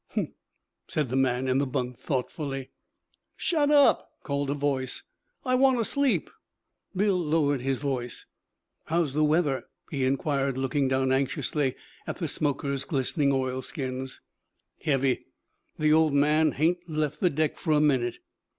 [0.15, 0.29] 'Humph!'
[0.87, 2.71] said the man in the bunk thoughtfully.
[3.37, 5.03] 'Shut up!' called a voice.
[5.45, 6.31] 'I want to sleep.'
[6.95, 8.25] Bill lowered his voice.
[8.85, 11.75] 'How's the weather?' he inquired, looking down anxiously
[12.07, 14.21] at the smoker's glistening oilskins.
[14.81, 15.27] 'Heavy.
[15.77, 18.17] The Old Man hain't left the deck for a minute.'